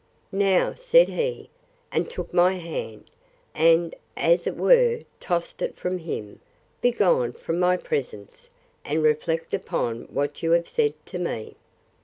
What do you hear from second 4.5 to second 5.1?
were,